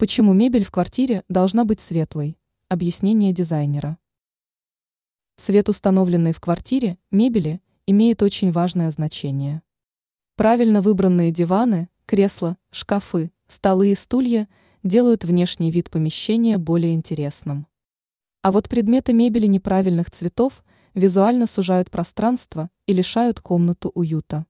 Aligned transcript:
Почему 0.00 0.32
мебель 0.32 0.64
в 0.64 0.70
квартире 0.70 1.24
должна 1.28 1.66
быть 1.66 1.82
светлой? 1.82 2.38
Объяснение 2.70 3.34
дизайнера. 3.34 3.98
Цвет, 5.36 5.68
установленный 5.68 6.32
в 6.32 6.40
квартире, 6.40 6.96
мебели, 7.10 7.60
имеет 7.86 8.22
очень 8.22 8.50
важное 8.50 8.90
значение. 8.90 9.60
Правильно 10.36 10.80
выбранные 10.80 11.32
диваны, 11.32 11.90
кресла, 12.06 12.56
шкафы, 12.70 13.30
столы 13.46 13.92
и 13.92 13.94
стулья 13.94 14.48
делают 14.82 15.24
внешний 15.24 15.70
вид 15.70 15.90
помещения 15.90 16.56
более 16.56 16.94
интересным. 16.94 17.66
А 18.40 18.52
вот 18.52 18.70
предметы 18.70 19.12
мебели 19.12 19.46
неправильных 19.46 20.10
цветов 20.10 20.64
визуально 20.94 21.46
сужают 21.46 21.90
пространство 21.90 22.70
и 22.86 22.94
лишают 22.94 23.40
комнату 23.40 23.90
уюта. 23.94 24.46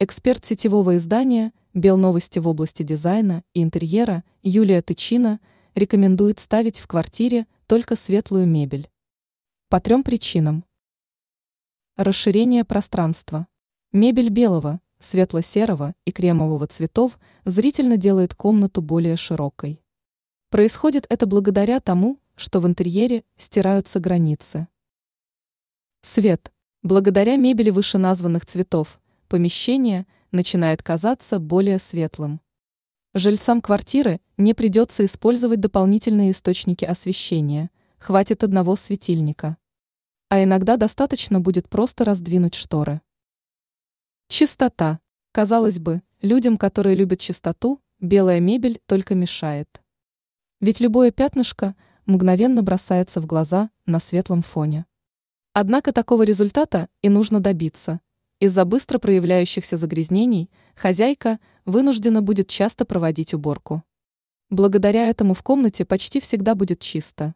Эксперт 0.00 0.44
сетевого 0.44 0.96
издания 0.96 1.52
Белновости 1.74 2.38
в 2.38 2.46
области 2.46 2.84
дизайна 2.84 3.42
и 3.52 3.64
интерьера 3.64 4.22
Юлия 4.44 4.80
Тычина 4.80 5.40
рекомендует 5.74 6.38
ставить 6.38 6.78
в 6.78 6.86
квартире 6.86 7.48
только 7.66 7.96
светлую 7.96 8.46
мебель. 8.46 8.88
По 9.68 9.80
трем 9.80 10.04
причинам. 10.04 10.64
Расширение 11.96 12.64
пространства. 12.64 13.48
Мебель 13.90 14.28
белого, 14.28 14.80
светло-серого 15.00 15.96
и 16.04 16.12
кремового 16.12 16.68
цветов 16.68 17.18
зрительно 17.44 17.96
делает 17.96 18.36
комнату 18.36 18.80
более 18.80 19.16
широкой. 19.16 19.82
Происходит 20.50 21.06
это 21.08 21.26
благодаря 21.26 21.80
тому, 21.80 22.20
что 22.36 22.60
в 22.60 22.68
интерьере 22.68 23.24
стираются 23.36 23.98
границы. 23.98 24.68
Свет. 26.02 26.52
Благодаря 26.84 27.34
мебели 27.34 27.70
вышеназванных 27.70 28.46
цветов– 28.46 29.00
помещение 29.28 30.06
начинает 30.32 30.82
казаться 30.82 31.38
более 31.38 31.78
светлым. 31.78 32.40
Жильцам 33.14 33.60
квартиры 33.60 34.20
не 34.36 34.54
придется 34.54 35.04
использовать 35.04 35.60
дополнительные 35.60 36.30
источники 36.32 36.84
освещения, 36.84 37.70
хватит 37.98 38.42
одного 38.42 38.74
светильника. 38.76 39.56
А 40.28 40.42
иногда 40.42 40.76
достаточно 40.76 41.40
будет 41.40 41.68
просто 41.68 42.04
раздвинуть 42.04 42.54
шторы. 42.54 43.00
Чистота. 44.28 45.00
Казалось 45.32 45.78
бы, 45.78 46.02
людям, 46.20 46.58
которые 46.58 46.96
любят 46.96 47.20
чистоту, 47.20 47.80
белая 48.00 48.40
мебель 48.40 48.80
только 48.86 49.14
мешает. 49.14 49.82
Ведь 50.60 50.80
любое 50.80 51.10
пятнышко 51.10 51.76
мгновенно 52.06 52.62
бросается 52.62 53.20
в 53.20 53.26
глаза 53.26 53.70
на 53.86 54.00
светлом 54.00 54.42
фоне. 54.42 54.86
Однако 55.52 55.92
такого 55.92 56.24
результата 56.24 56.88
и 57.02 57.08
нужно 57.08 57.40
добиться– 57.40 58.00
из-за 58.40 58.64
быстро 58.64 58.98
проявляющихся 58.98 59.76
загрязнений 59.76 60.50
хозяйка 60.74 61.40
вынуждена 61.64 62.22
будет 62.22 62.48
часто 62.48 62.84
проводить 62.84 63.34
уборку. 63.34 63.82
Благодаря 64.50 65.08
этому 65.08 65.34
в 65.34 65.42
комнате 65.42 65.84
почти 65.84 66.20
всегда 66.20 66.54
будет 66.54 66.80
чисто. 66.80 67.34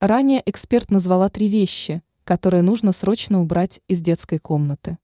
Ранее 0.00 0.42
эксперт 0.46 0.90
назвала 0.90 1.28
три 1.28 1.48
вещи, 1.48 2.02
которые 2.24 2.62
нужно 2.62 2.92
срочно 2.92 3.40
убрать 3.40 3.80
из 3.86 4.00
детской 4.00 4.38
комнаты. 4.38 4.98